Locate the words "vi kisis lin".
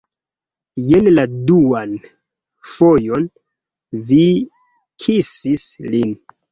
4.13-6.21